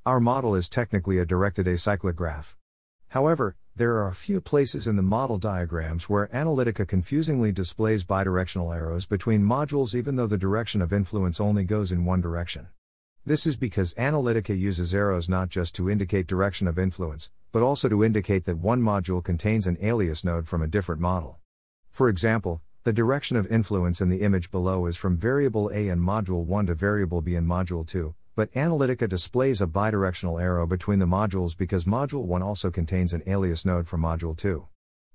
Our 0.07 0.21
model 0.21 0.54
is 0.54 0.69
technically 0.69 1.19
a 1.19 1.26
directed 1.26 1.66
acyclic 1.66 2.14
graph. 2.14 2.57
However, 3.09 3.57
there 3.75 3.97
are 3.97 4.07
a 4.07 4.14
few 4.14 4.40
places 4.40 4.87
in 4.87 4.95
the 4.95 5.02
model 5.02 5.38
diagrams 5.38 6.09
where 6.09 6.28
Analytica 6.28 6.87
confusingly 6.87 7.50
displays 7.50 8.04
bidirectional 8.04 8.73
arrows 8.73 9.04
between 9.04 9.42
modules 9.42 9.97
even 9.97 10.14
though 10.14 10.28
the 10.28 10.38
direction 10.38 10.81
of 10.81 10.92
influence 10.92 11.40
only 11.40 11.64
goes 11.64 11.90
in 11.90 12.04
one 12.04 12.21
direction. 12.21 12.69
This 13.25 13.47
is 13.47 13.55
because 13.55 13.95
Analytica 13.95 14.59
uses 14.59 14.93
arrows 14.93 15.29
not 15.29 15.49
just 15.49 15.76
to 15.76 15.88
indicate 15.88 16.26
direction 16.26 16.67
of 16.67 16.76
influence, 16.76 17.31
but 17.52 17.62
also 17.62 17.88
to 17.88 18.02
indicate 18.02 18.47
that 18.47 18.59
one 18.59 18.83
module 18.83 19.23
contains 19.23 19.69
an 19.69 19.79
alias 19.81 20.25
node 20.25 20.49
from 20.49 20.61
a 20.61 20.67
different 20.67 21.00
model. 21.00 21.38
For 21.88 22.09
example, 22.09 22.62
the 22.83 22.93
direction 22.93 23.37
of 23.37 23.47
influence 23.47 24.00
in 24.00 24.09
the 24.09 24.23
image 24.23 24.50
below 24.50 24.87
is 24.87 24.97
from 24.97 25.17
variable 25.17 25.71
A 25.73 25.87
in 25.87 26.00
module 26.00 26.45
1 26.45 26.67
to 26.67 26.75
variable 26.75 27.21
B 27.21 27.37
in 27.37 27.47
module 27.47 27.87
2, 27.87 28.12
but 28.35 28.52
Analytica 28.55 29.09
displays 29.09 29.61
a 29.61 29.69
bidirectional 29.69 30.43
arrow 30.43 30.67
between 30.67 30.99
the 30.99 31.07
modules 31.07 31.57
because 31.57 31.85
Module 31.85 32.25
1 32.25 32.43
also 32.43 32.73
contains 32.73 33.12
an 33.12 33.23
alias 33.29 33.64
node 33.64 33.87
from 33.87 34.00
Module 34.00 34.37
2. 34.37 34.67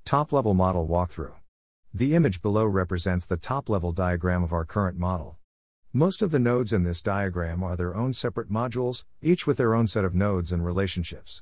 Top 0.06 0.32
level 0.32 0.54
model 0.54 0.88
walkthrough. 0.88 1.34
The 1.94 2.16
image 2.16 2.42
below 2.42 2.64
represents 2.64 3.26
the 3.26 3.36
top 3.36 3.68
level 3.68 3.92
diagram 3.92 4.44
of 4.44 4.54
our 4.54 4.64
current 4.64 4.98
model. 4.98 5.37
Most 5.98 6.22
of 6.22 6.30
the 6.30 6.38
nodes 6.38 6.74
in 6.74 6.84
this 6.84 7.02
diagram 7.02 7.64
are 7.64 7.76
their 7.76 7.96
own 7.96 8.14
separate 8.14 8.52
modules, 8.52 9.04
each 9.20 9.48
with 9.48 9.58
their 9.58 9.74
own 9.74 9.88
set 9.88 10.06
of 10.06 10.14
nodes 10.14 10.52
and 10.52 10.64
relationships. 10.64 11.42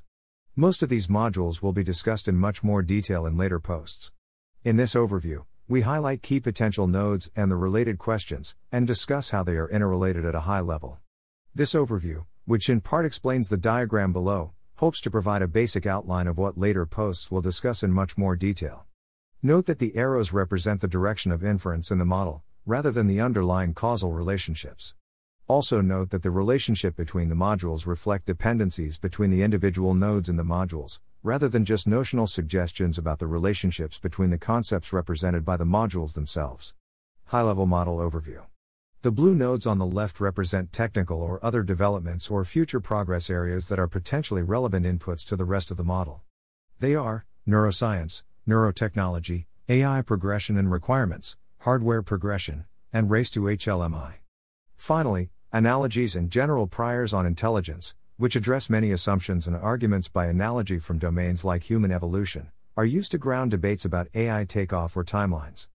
Most 0.56 0.82
of 0.82 0.88
these 0.88 1.08
modules 1.08 1.60
will 1.60 1.74
be 1.74 1.84
discussed 1.84 2.26
in 2.26 2.38
much 2.38 2.64
more 2.64 2.82
detail 2.82 3.26
in 3.26 3.36
later 3.36 3.60
posts. 3.60 4.12
In 4.64 4.78
this 4.78 4.94
overview, 4.94 5.44
we 5.68 5.82
highlight 5.82 6.22
key 6.22 6.40
potential 6.40 6.86
nodes 6.86 7.30
and 7.36 7.50
the 7.50 7.56
related 7.56 7.98
questions, 7.98 8.54
and 8.72 8.86
discuss 8.86 9.28
how 9.28 9.42
they 9.42 9.58
are 9.58 9.68
interrelated 9.68 10.24
at 10.24 10.34
a 10.34 10.48
high 10.48 10.60
level. 10.60 11.00
This 11.54 11.74
overview, 11.74 12.24
which 12.46 12.70
in 12.70 12.80
part 12.80 13.04
explains 13.04 13.50
the 13.50 13.58
diagram 13.58 14.14
below, 14.14 14.52
hopes 14.76 15.02
to 15.02 15.10
provide 15.10 15.42
a 15.42 15.48
basic 15.48 15.84
outline 15.84 16.26
of 16.26 16.38
what 16.38 16.56
later 16.56 16.86
posts 16.86 17.30
will 17.30 17.42
discuss 17.42 17.82
in 17.82 17.92
much 17.92 18.16
more 18.16 18.36
detail. 18.36 18.86
Note 19.42 19.66
that 19.66 19.80
the 19.80 19.94
arrows 19.94 20.32
represent 20.32 20.80
the 20.80 20.88
direction 20.88 21.30
of 21.30 21.44
inference 21.44 21.90
in 21.90 21.98
the 21.98 22.06
model, 22.06 22.42
rather 22.66 22.90
than 22.90 23.06
the 23.06 23.20
underlying 23.20 23.72
causal 23.72 24.12
relationships. 24.12 24.94
Also 25.46 25.80
note 25.80 26.10
that 26.10 26.24
the 26.24 26.30
relationship 26.32 26.96
between 26.96 27.28
the 27.28 27.34
modules 27.36 27.86
reflect 27.86 28.26
dependencies 28.26 28.98
between 28.98 29.30
the 29.30 29.44
individual 29.44 29.94
nodes 29.94 30.28
in 30.28 30.34
the 30.36 30.42
modules, 30.42 30.98
rather 31.22 31.48
than 31.48 31.64
just 31.64 31.86
notional 31.86 32.26
suggestions 32.26 32.98
about 32.98 33.20
the 33.20 33.28
relationships 33.28 34.00
between 34.00 34.30
the 34.30 34.38
concepts 34.38 34.92
represented 34.92 35.44
by 35.44 35.56
the 35.56 35.64
modules 35.64 36.14
themselves. 36.14 36.74
High 37.26 37.42
level 37.42 37.66
model 37.66 37.98
overview. 37.98 38.44
The 39.02 39.12
blue 39.12 39.36
nodes 39.36 39.66
on 39.66 39.78
the 39.78 39.86
left 39.86 40.18
represent 40.18 40.72
technical 40.72 41.22
or 41.22 41.38
other 41.44 41.62
developments 41.62 42.28
or 42.28 42.44
future 42.44 42.80
progress 42.80 43.30
areas 43.30 43.68
that 43.68 43.78
are 43.78 43.86
potentially 43.86 44.42
relevant 44.42 44.84
inputs 44.84 45.24
to 45.26 45.36
the 45.36 45.44
rest 45.44 45.70
of 45.70 45.76
the 45.76 45.84
model. 45.84 46.22
They 46.80 46.96
are 46.96 47.24
neuroscience, 47.46 48.24
neurotechnology, 48.48 49.46
AI 49.68 50.02
progression 50.02 50.56
and 50.56 50.72
requirements, 50.72 51.36
hardware 51.60 52.02
progression, 52.02 52.64
and 52.92 53.10
race 53.10 53.30
to 53.30 53.40
HLMI. 53.40 54.14
Finally, 54.76 55.30
analogies 55.52 56.14
and 56.14 56.30
general 56.30 56.66
priors 56.66 57.12
on 57.12 57.26
intelligence, 57.26 57.94
which 58.16 58.36
address 58.36 58.70
many 58.70 58.92
assumptions 58.92 59.46
and 59.46 59.56
arguments 59.56 60.08
by 60.08 60.26
analogy 60.26 60.78
from 60.78 60.98
domains 60.98 61.44
like 61.44 61.64
human 61.64 61.90
evolution, 61.90 62.50
are 62.76 62.84
used 62.84 63.10
to 63.10 63.18
ground 63.18 63.50
debates 63.50 63.84
about 63.84 64.08
AI 64.14 64.44
takeoff 64.44 64.96
or 64.96 65.04
timelines. 65.04 65.68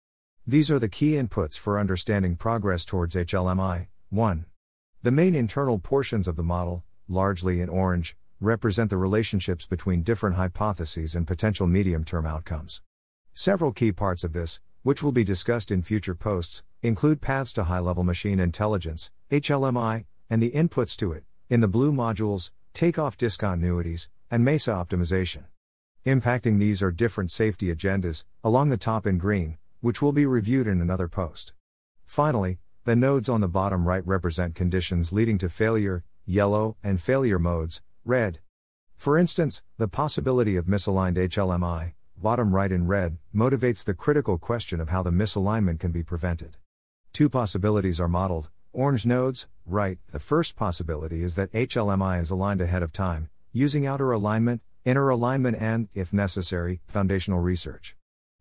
These 0.48 0.72
are 0.72 0.80
the 0.80 0.90
key 0.90 1.14
inputs 1.14 1.58
for 1.58 1.80
understanding 1.80 2.36
progress 2.36 2.86
towards 2.86 3.16
HLMI. 3.16 3.88
1. 4.10 4.46
The 5.04 5.12
main 5.12 5.36
internal 5.36 5.80
portions 5.80 6.28
of 6.28 6.36
the 6.36 6.44
model, 6.44 6.84
largely 7.08 7.62
in 7.62 7.70
orange, 7.70 8.16
represent 8.40 8.90
the 8.90 8.98
relationships 8.98 9.66
between 9.66 10.02
different 10.02 10.36
hypotheses 10.36 11.16
and 11.16 11.28
potential 11.28 11.68
medium 11.68 12.04
term 12.04 12.26
outcomes. 12.26 12.82
Several 13.34 13.72
key 13.72 13.92
parts 13.92 14.24
of 14.24 14.34
this, 14.34 14.60
which 14.84 15.04
will 15.04 15.12
be 15.12 15.24
discussed 15.24 15.72
in 15.72 15.82
future 15.82 16.16
posts, 16.16 16.64
include 16.82 17.22
paths 17.22 17.54
to 17.54 17.66
high 17.66 17.80
level 17.80 18.04
machine 18.04 18.40
intelligence, 18.40 19.12
HLMI, 19.32 20.06
and 20.30 20.42
the 20.42 20.52
inputs 20.52 20.96
to 20.98 21.12
it, 21.12 21.24
in 21.50 21.62
the 21.62 21.68
blue 21.68 21.92
modules, 21.92 22.52
takeoff 22.74 23.18
discontinuities, 23.18 24.08
and 24.32 24.44
MESA 24.44 24.72
optimization. 24.72 25.44
Impacting 26.06 26.60
these 26.60 26.82
are 26.82 26.92
different 26.92 27.30
safety 27.30 27.74
agendas, 27.74 28.24
along 28.44 28.70
the 28.70 28.78
top 28.78 29.06
in 29.06 29.18
green, 29.18 29.58
which 29.82 30.02
will 30.02 30.12
be 30.12 30.26
reviewed 30.26 30.68
in 30.68 30.82
another 30.82 31.08
post. 31.08 31.54
Finally, 32.06 32.58
the 32.86 32.96
nodes 32.96 33.30
on 33.30 33.42
the 33.42 33.48
bottom 33.48 33.88
right 33.88 34.06
represent 34.08 34.56
conditions 34.56 35.14
leading 35.14 35.38
to 35.38 35.50
failure, 35.50 36.04
yellow, 36.26 36.76
and 36.84 37.00
failure 37.00 37.38
modes, 37.38 37.82
red. 38.04 38.40
For 38.96 39.18
instance, 39.18 39.62
the 39.78 39.88
possibility 39.88 40.56
of 40.56 40.66
misaligned 40.66 41.18
HLMI, 41.18 41.94
bottom 42.22 42.54
right 42.54 42.72
in 42.72 42.88
red, 42.88 43.18
motivates 43.34 43.84
the 43.84 43.94
critical 43.94 44.38
question 44.38 44.80
of 44.80 44.90
how 44.90 45.04
the 45.04 45.12
misalignment 45.12 45.80
can 45.80 45.92
be 45.92 46.04
prevented. 46.04 46.58
Two 47.14 47.30
possibilities 47.30 48.00
are 48.00 48.08
modeled 48.08 48.50
Orange 48.74 49.06
nodes, 49.06 49.48
right. 49.66 49.98
The 50.14 50.20
first 50.20 50.56
possibility 50.56 51.24
is 51.24 51.36
that 51.36 51.52
HLMI 51.52 52.22
is 52.22 52.32
aligned 52.32 52.62
ahead 52.62 52.82
of 52.82 52.94
time, 52.94 53.30
using 53.52 53.86
outer 53.86 54.14
alignment, 54.14 54.62
inner 54.86 55.10
alignment, 55.10 55.58
and, 55.60 55.90
if 55.94 56.14
necessary, 56.14 56.80
foundational 56.88 57.40
research. 57.40 57.98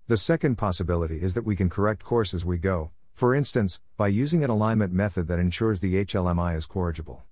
The 0.06 0.16
second 0.16 0.56
possibility 0.56 1.20
is 1.20 1.34
that 1.34 1.44
we 1.44 1.56
can 1.56 1.68
correct 1.68 2.04
course 2.04 2.32
as 2.32 2.44
we 2.44 2.58
go, 2.58 2.92
for 3.12 3.34
instance, 3.34 3.80
by 3.96 4.06
using 4.06 4.44
an 4.44 4.50
alignment 4.50 4.92
method 4.92 5.26
that 5.26 5.40
ensures 5.40 5.80
the 5.80 6.04
HLMI 6.04 6.56
is 6.56 6.66
corrigible. 6.66 7.24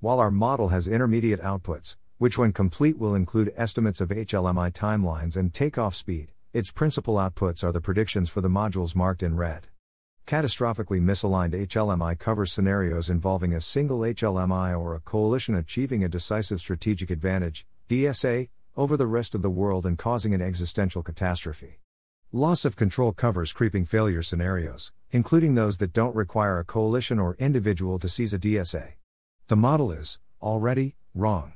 While 0.00 0.20
our 0.20 0.30
model 0.30 0.68
has 0.68 0.86
intermediate 0.86 1.40
outputs, 1.40 1.96
which 2.22 2.38
when 2.38 2.52
complete 2.52 2.96
will 2.96 3.16
include 3.16 3.52
estimates 3.56 4.00
of 4.00 4.10
HLMI 4.10 4.72
timelines 4.72 5.36
and 5.36 5.52
takeoff 5.52 5.92
speed, 5.92 6.30
its 6.52 6.70
principal 6.70 7.16
outputs 7.16 7.64
are 7.64 7.72
the 7.72 7.80
predictions 7.80 8.30
for 8.30 8.40
the 8.40 8.48
modules 8.48 8.94
marked 8.94 9.24
in 9.24 9.34
red. 9.34 9.66
Catastrophically 10.28 11.02
misaligned 11.02 11.66
HLMI 11.66 12.16
covers 12.16 12.52
scenarios 12.52 13.10
involving 13.10 13.52
a 13.52 13.60
single 13.60 13.98
HLMI 14.02 14.78
or 14.78 14.94
a 14.94 15.00
coalition 15.00 15.56
achieving 15.56 16.04
a 16.04 16.08
decisive 16.08 16.60
strategic 16.60 17.10
advantage, 17.10 17.66
DSA, 17.88 18.50
over 18.76 18.96
the 18.96 19.08
rest 19.08 19.34
of 19.34 19.42
the 19.42 19.50
world 19.50 19.84
and 19.84 19.98
causing 19.98 20.32
an 20.32 20.40
existential 20.40 21.02
catastrophe. 21.02 21.80
Loss 22.30 22.64
of 22.64 22.76
control 22.76 23.10
covers 23.10 23.52
creeping 23.52 23.84
failure 23.84 24.22
scenarios, 24.22 24.92
including 25.10 25.56
those 25.56 25.78
that 25.78 25.92
don't 25.92 26.14
require 26.14 26.60
a 26.60 26.64
coalition 26.64 27.18
or 27.18 27.34
individual 27.40 27.98
to 27.98 28.08
seize 28.08 28.32
a 28.32 28.38
DSA. 28.38 28.92
The 29.48 29.56
model 29.56 29.90
is, 29.90 30.20
already, 30.40 30.94
wrong. 31.16 31.54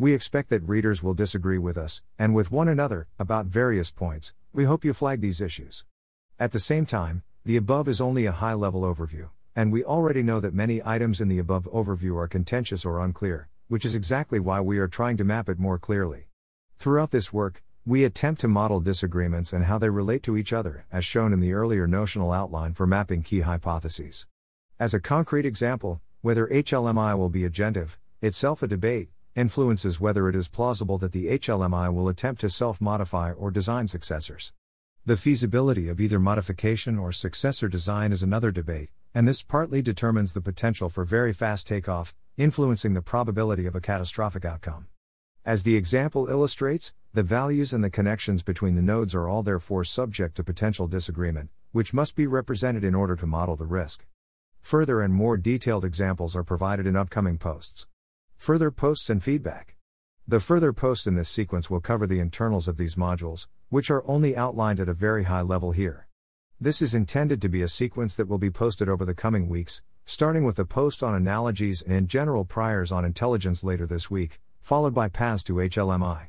We 0.00 0.14
expect 0.14 0.50
that 0.50 0.62
readers 0.62 1.02
will 1.02 1.12
disagree 1.12 1.58
with 1.58 1.76
us, 1.76 2.02
and 2.20 2.32
with 2.32 2.52
one 2.52 2.68
another, 2.68 3.08
about 3.18 3.46
various 3.46 3.90
points. 3.90 4.32
We 4.52 4.62
hope 4.62 4.84
you 4.84 4.92
flag 4.92 5.20
these 5.20 5.40
issues. 5.40 5.84
At 6.38 6.52
the 6.52 6.60
same 6.60 6.86
time, 6.86 7.24
the 7.44 7.56
above 7.56 7.88
is 7.88 8.00
only 8.00 8.24
a 8.24 8.30
high 8.30 8.54
level 8.54 8.82
overview, 8.82 9.30
and 9.56 9.72
we 9.72 9.82
already 9.82 10.22
know 10.22 10.38
that 10.38 10.54
many 10.54 10.80
items 10.84 11.20
in 11.20 11.26
the 11.26 11.40
above 11.40 11.64
overview 11.72 12.16
are 12.16 12.28
contentious 12.28 12.84
or 12.84 13.00
unclear, 13.00 13.48
which 13.66 13.84
is 13.84 13.96
exactly 13.96 14.38
why 14.38 14.60
we 14.60 14.78
are 14.78 14.86
trying 14.86 15.16
to 15.16 15.24
map 15.24 15.48
it 15.48 15.58
more 15.58 15.80
clearly. 15.80 16.28
Throughout 16.78 17.10
this 17.10 17.32
work, 17.32 17.64
we 17.84 18.04
attempt 18.04 18.40
to 18.42 18.46
model 18.46 18.78
disagreements 18.78 19.52
and 19.52 19.64
how 19.64 19.78
they 19.78 19.90
relate 19.90 20.22
to 20.22 20.36
each 20.36 20.52
other, 20.52 20.86
as 20.92 21.04
shown 21.04 21.32
in 21.32 21.40
the 21.40 21.54
earlier 21.54 21.88
notional 21.88 22.30
outline 22.30 22.72
for 22.72 22.86
mapping 22.86 23.24
key 23.24 23.40
hypotheses. 23.40 24.28
As 24.78 24.94
a 24.94 25.00
concrete 25.00 25.44
example, 25.44 26.00
whether 26.20 26.46
HLMI 26.46 27.18
will 27.18 27.30
be 27.30 27.42
agentive, 27.42 27.96
itself 28.22 28.62
a 28.62 28.68
debate, 28.68 29.08
influences 29.38 30.00
whether 30.00 30.28
it 30.28 30.34
is 30.34 30.48
plausible 30.48 30.98
that 30.98 31.12
the 31.12 31.38
HLMI 31.38 31.94
will 31.94 32.08
attempt 32.08 32.40
to 32.42 32.50
self 32.50 32.80
modify 32.80 33.32
or 33.32 33.50
design 33.50 33.86
successors. 33.86 34.52
The 35.06 35.16
feasibility 35.16 35.88
of 35.88 36.00
either 36.00 36.18
modification 36.18 36.98
or 36.98 37.12
successor 37.12 37.68
design 37.68 38.12
is 38.12 38.22
another 38.22 38.50
debate, 38.50 38.90
and 39.14 39.26
this 39.26 39.42
partly 39.42 39.80
determines 39.80 40.34
the 40.34 40.42
potential 40.42 40.90
for 40.90 41.04
very 41.04 41.32
fast 41.32 41.66
takeoff, 41.66 42.14
influencing 42.36 42.94
the 42.94 43.00
probability 43.00 43.64
of 43.64 43.74
a 43.74 43.80
catastrophic 43.80 44.44
outcome. 44.44 44.88
As 45.44 45.62
the 45.62 45.76
example 45.76 46.28
illustrates, 46.28 46.92
the 47.14 47.22
values 47.22 47.72
and 47.72 47.82
the 47.82 47.90
connections 47.90 48.42
between 48.42 48.74
the 48.74 48.82
nodes 48.82 49.14
are 49.14 49.28
all 49.28 49.42
therefore 49.42 49.82
subject 49.82 50.36
to 50.36 50.44
potential 50.44 50.86
disagreement, 50.86 51.48
which 51.72 51.94
must 51.94 52.14
be 52.14 52.26
represented 52.26 52.84
in 52.84 52.94
order 52.94 53.16
to 53.16 53.26
model 53.26 53.56
the 53.56 53.64
risk. 53.64 54.04
Further 54.60 55.00
and 55.00 55.14
more 55.14 55.36
detailed 55.36 55.84
examples 55.84 56.36
are 56.36 56.44
provided 56.44 56.86
in 56.86 56.96
upcoming 56.96 57.38
posts. 57.38 57.87
Further 58.38 58.70
posts 58.70 59.10
and 59.10 59.22
feedback. 59.22 59.76
The 60.26 60.40
further 60.40 60.72
posts 60.72 61.06
in 61.06 61.16
this 61.16 61.28
sequence 61.28 61.68
will 61.68 61.80
cover 61.80 62.06
the 62.06 62.20
internals 62.20 62.68
of 62.68 62.76
these 62.76 62.94
modules, 62.94 63.48
which 63.68 63.90
are 63.90 64.06
only 64.06 64.36
outlined 64.36 64.80
at 64.80 64.88
a 64.88 64.94
very 64.94 65.24
high 65.24 65.42
level 65.42 65.72
here. 65.72 66.06
This 66.58 66.80
is 66.80 66.94
intended 66.94 67.42
to 67.42 67.48
be 67.48 67.62
a 67.62 67.68
sequence 67.68 68.14
that 68.16 68.28
will 68.28 68.38
be 68.38 68.50
posted 68.50 68.88
over 68.88 69.04
the 69.04 69.12
coming 69.12 69.48
weeks, 69.48 69.82
starting 70.04 70.44
with 70.44 70.58
a 70.58 70.64
post 70.64 71.02
on 71.02 71.14
analogies 71.14 71.82
and 71.82 72.08
general 72.08 72.44
priors 72.44 72.92
on 72.92 73.04
intelligence 73.04 73.64
later 73.64 73.86
this 73.86 74.08
week, 74.08 74.40
followed 74.60 74.94
by 74.94 75.08
paths 75.08 75.42
to 75.42 75.54
HLMI. 75.54 76.28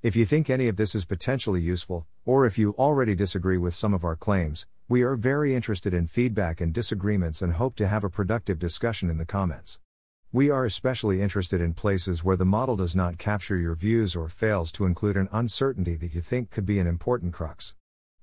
If 0.00 0.14
you 0.14 0.24
think 0.24 0.48
any 0.48 0.68
of 0.68 0.76
this 0.76 0.94
is 0.94 1.04
potentially 1.04 1.60
useful, 1.60 2.06
or 2.24 2.46
if 2.46 2.56
you 2.56 2.74
already 2.78 3.16
disagree 3.16 3.58
with 3.58 3.74
some 3.74 3.92
of 3.92 4.04
our 4.04 4.16
claims, 4.16 4.64
we 4.88 5.02
are 5.02 5.16
very 5.16 5.54
interested 5.56 5.92
in 5.92 6.06
feedback 6.06 6.60
and 6.60 6.72
disagreements 6.72 7.42
and 7.42 7.54
hope 7.54 7.74
to 7.76 7.88
have 7.88 8.04
a 8.04 8.08
productive 8.08 8.58
discussion 8.60 9.10
in 9.10 9.18
the 9.18 9.26
comments. 9.26 9.80
We 10.30 10.50
are 10.50 10.66
especially 10.66 11.22
interested 11.22 11.62
in 11.62 11.72
places 11.72 12.22
where 12.22 12.36
the 12.36 12.44
model 12.44 12.76
does 12.76 12.94
not 12.94 13.16
capture 13.16 13.56
your 13.56 13.74
views 13.74 14.14
or 14.14 14.28
fails 14.28 14.70
to 14.72 14.84
include 14.84 15.16
an 15.16 15.30
uncertainty 15.32 15.96
that 15.96 16.14
you 16.14 16.20
think 16.20 16.50
could 16.50 16.66
be 16.66 16.78
an 16.78 16.86
important 16.86 17.32
crux. 17.32 17.72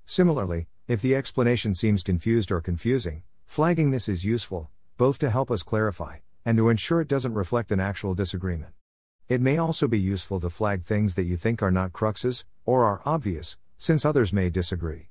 Similarly, 0.04 0.68
if 0.86 1.02
the 1.02 1.16
explanation 1.16 1.74
seems 1.74 2.04
confused 2.04 2.52
or 2.52 2.60
confusing, 2.60 3.24
flagging 3.44 3.90
this 3.90 4.08
is 4.08 4.24
useful, 4.24 4.70
both 4.96 5.18
to 5.18 5.30
help 5.30 5.50
us 5.50 5.64
clarify 5.64 6.18
and 6.44 6.56
to 6.58 6.68
ensure 6.68 7.00
it 7.00 7.08
doesn't 7.08 7.34
reflect 7.34 7.72
an 7.72 7.80
actual 7.80 8.14
disagreement. 8.14 8.72
It 9.28 9.40
may 9.40 9.58
also 9.58 9.88
be 9.88 9.98
useful 9.98 10.38
to 10.38 10.48
flag 10.48 10.84
things 10.84 11.16
that 11.16 11.24
you 11.24 11.36
think 11.36 11.60
are 11.60 11.72
not 11.72 11.92
cruxes, 11.92 12.44
or 12.64 12.84
are 12.84 13.02
obvious, 13.04 13.58
since 13.78 14.04
others 14.04 14.32
may 14.32 14.48
disagree. 14.48 15.08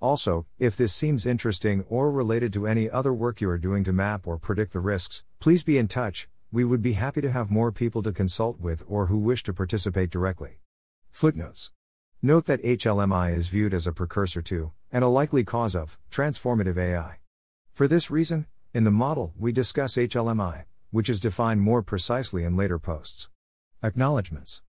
Also, 0.00 0.46
if 0.60 0.76
this 0.76 0.92
seems 0.92 1.26
interesting 1.26 1.84
or 1.88 2.12
related 2.12 2.52
to 2.52 2.68
any 2.68 2.88
other 2.88 3.12
work 3.12 3.40
you 3.40 3.50
are 3.50 3.58
doing 3.58 3.82
to 3.82 3.92
map 3.92 4.28
or 4.28 4.38
predict 4.38 4.74
the 4.74 4.78
risks, 4.78 5.24
please 5.40 5.64
be 5.64 5.76
in 5.76 5.88
touch, 5.88 6.28
we 6.52 6.64
would 6.64 6.82
be 6.82 6.92
happy 6.92 7.20
to 7.20 7.30
have 7.30 7.50
more 7.50 7.72
people 7.72 8.02
to 8.02 8.12
consult 8.12 8.60
with 8.60 8.84
or 8.88 9.06
who 9.06 9.18
wish 9.18 9.42
to 9.42 9.52
participate 9.52 10.10
directly. 10.10 10.60
Footnotes 11.10 11.72
Note 12.22 12.46
that 12.46 12.62
HLMI 12.62 13.36
is 13.36 13.48
viewed 13.48 13.74
as 13.74 13.86
a 13.86 13.92
precursor 13.92 14.40
to, 14.42 14.72
and 14.90 15.04
a 15.04 15.08
likely 15.08 15.44
cause 15.44 15.76
of, 15.76 15.98
transformative 16.10 16.78
AI. 16.78 17.18
For 17.72 17.86
this 17.86 18.10
reason, 18.10 18.46
in 18.72 18.84
the 18.84 18.90
model, 18.90 19.32
we 19.38 19.52
discuss 19.52 19.96
HLMI, 19.96 20.64
which 20.90 21.10
is 21.10 21.20
defined 21.20 21.60
more 21.60 21.82
precisely 21.82 22.42
in 22.44 22.56
later 22.56 22.78
posts. 22.78 23.28
Acknowledgements. 23.82 24.62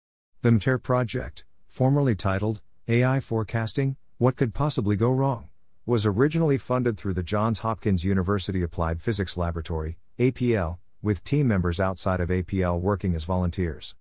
The 0.42 0.52
MTAIR 0.52 0.82
project, 0.82 1.46
formerly 1.68 2.16
titled 2.16 2.62
AI 2.88 3.20
Forecasting 3.20 3.98
What 4.18 4.36
Could 4.36 4.54
Possibly 4.54 4.96
Go 4.96 5.12
Wrong, 5.12 5.50
was 5.86 6.06
originally 6.06 6.58
funded 6.58 6.98
through 6.98 7.14
the 7.14 7.24
Johns 7.24 7.60
Hopkins 7.60 8.04
University 8.04 8.64
Applied 8.64 9.02
Physics 9.02 9.38
Laboratory, 9.38 9.98
APL, 10.18 10.80
with 11.06 11.24
team 11.24 11.48
members 11.48 11.80
outside 11.80 12.20
of 12.20 12.30
APL 12.30 12.82
working 12.82 13.14
as 13.14 13.26
volunteers. 13.26 13.94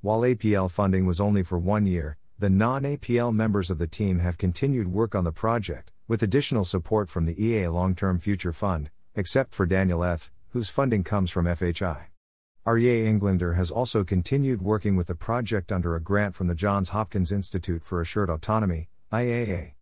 While 0.00 0.22
APL 0.22 0.68
funding 0.68 1.06
was 1.06 1.20
only 1.20 1.44
for 1.44 1.56
one 1.56 1.86
year, 1.86 2.16
the 2.36 2.50
non 2.50 2.82
APL 2.82 3.32
members 3.32 3.70
of 3.70 3.78
the 3.78 3.86
team 3.86 4.18
have 4.18 4.38
continued 4.38 4.88
work 4.88 5.14
on 5.14 5.22
the 5.22 5.30
project, 5.30 5.92
with 6.08 6.20
additional 6.20 6.64
support 6.64 7.10
from 7.10 7.26
the 7.26 7.40
EA 7.40 7.68
Long 7.68 7.94
Term 7.94 8.18
Future 8.18 8.52
Fund, 8.52 8.90
except 9.14 9.54
for 9.54 9.66
Daniel 9.66 10.02
Eth, 10.02 10.32
whose 10.48 10.68
funding 10.68 11.04
comes 11.04 11.30
from 11.30 11.46
FHI. 11.46 12.06
Aryeh 12.66 13.06
Englander 13.06 13.52
has 13.52 13.70
also 13.70 14.02
continued 14.02 14.60
working 14.60 14.96
with 14.96 15.06
the 15.06 15.14
project 15.14 15.70
under 15.70 15.94
a 15.94 16.00
grant 16.00 16.34
from 16.34 16.48
the 16.48 16.56
Johns 16.56 16.88
Hopkins 16.88 17.30
Institute 17.30 17.84
for 17.84 18.00
Assured 18.00 18.30
Autonomy, 18.30 18.88
IAA. 19.12 19.74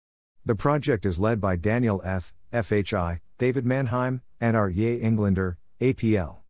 The 0.45 0.55
project 0.55 1.07
is 1.07 1.19
led 1.19 1.41
by 1.41 1.57
Daniel 1.57 2.03
Eth., 2.05 2.35
FHI, 2.53 3.21
David 3.39 3.65
Manheim, 3.65 4.21
and 4.43 4.55
Aryeh 4.55 5.03
Englander, 5.03 5.57
APL. 5.81 6.41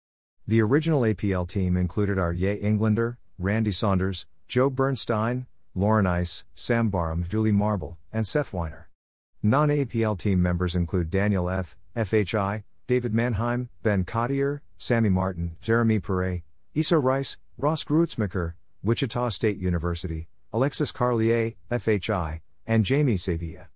The 0.48 0.62
original 0.62 1.00
APL 1.00 1.48
team 1.48 1.76
included 1.76 2.18
Aryeh 2.18 2.62
Englander, 2.62 3.16
Randy 3.36 3.72
Saunders, 3.72 4.26
Joe 4.46 4.70
Bernstein, 4.70 5.46
Lauren 5.74 6.06
Ice, 6.06 6.44
Sam 6.54 6.88
Barham, 6.88 7.26
Julie 7.28 7.50
Marble, 7.50 7.98
and 8.12 8.28
Seth 8.28 8.52
Weiner. 8.52 8.88
Non 9.42 9.70
APL 9.70 10.16
team 10.16 10.40
members 10.40 10.76
include 10.76 11.10
Daniel 11.10 11.50
Eth., 11.50 11.74
FHI, 11.96 12.62
David 12.86 13.12
Manheim, 13.12 13.70
Ben 13.82 14.04
Cottier, 14.04 14.60
Sammy 14.78 15.08
Martin, 15.08 15.56
Jeremy 15.60 15.98
Perret, 15.98 16.42
Issa 16.74 17.00
Rice, 17.00 17.38
Ross 17.58 17.82
Gruetzemacher, 17.82 18.54
Wichita 18.84 19.30
State 19.30 19.58
University, 19.58 20.28
Alexis 20.52 20.92
Carlier, 20.92 21.56
FHI, 21.72 22.40
and 22.68 22.88
Jaime 22.88 23.16
Sevilla. 23.16 23.66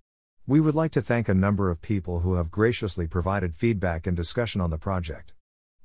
We 0.47 0.61
would 0.61 0.75
like 0.75 0.91
to 0.91 1.01
thank 1.01 1.27
a 1.27 1.33
number 1.33 1.69
of 1.69 1.81
people 1.81 2.21
who 2.21 2.35
have 2.35 2.49
graciously 2.49 3.07
provided 3.07 3.57
feedback 3.57 4.07
and 4.07 4.15
discussion 4.15 4.61
on 4.61 4.69
the 4.69 4.77
project. 4.77 5.33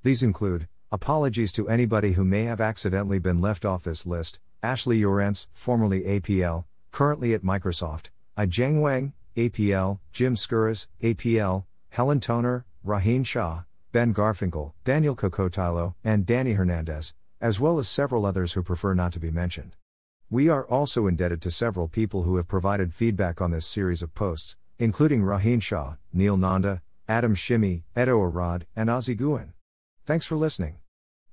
These 0.05 0.23
include 0.23 0.69
apologies 0.97 1.53
to 1.53 1.69
anybody 1.69 2.13
who 2.13 2.25
may 2.25 2.45
have 2.45 2.59
accidentally 2.59 3.19
been 3.19 3.39
left 3.39 3.67
off 3.67 3.85
this 3.85 4.07
list 4.07 4.39
Ashley 4.63 4.99
Llorens, 5.03 5.47
formerly 5.53 6.01
APL, 6.05 6.65
currently 6.91 7.35
at 7.35 7.43
Microsoft, 7.43 8.07
I-Jeng 8.35 8.81
Wang, 8.81 9.13
APL, 9.37 9.99
Jim 10.11 10.37
Scouras, 10.37 10.89
APL, 11.03 11.67
Helen 11.91 12.19
Toner, 12.19 12.65
Rohin 12.85 13.27
Shah, 13.27 13.65
Ben 13.93 14.15
Garfinkel, 14.15 14.73
Daniel 14.85 15.15
Kokotajlo, 15.15 15.95
and 16.03 16.25
Danny 16.25 16.55
Hernandez, 16.55 17.13
as 17.43 17.61
well 17.61 17.79
as 17.79 17.89
several 17.89 18.25
others 18.25 18.55
who 18.55 18.63
prefer 18.63 18.95
not 18.95 19.13
to 19.13 19.21
be 19.21 19.31
mentioned. 19.31 19.77
We 20.31 20.49
are 20.49 20.67
also 20.67 21.07
indebted 21.07 21.43
to 21.43 21.51
several 21.51 21.89
people 21.89 22.23
who 22.23 22.37
have 22.37 22.49
provided 22.49 22.95
feedback 22.95 23.43
on 23.43 23.51
this 23.51 23.67
series 23.67 24.03
of 24.03 24.15
posts, 24.15 24.57
including 24.79 25.21
Rohin 25.21 25.61
Shah, 25.61 25.97
Neel 26.15 26.39
Nanda, 26.39 26.81
Adam 27.07 27.35
Shimi, 27.35 27.83
Edo 27.95 28.19
Arad, 28.19 28.67
and 28.75 28.89
Ozzie 28.89 29.15
Gooen. 29.15 29.53
Thanks 30.07 30.25
for 30.25 30.37
listening. 30.37 30.77